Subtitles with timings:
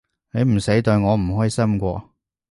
[0.33, 2.03] 你唔使代我唔開心喎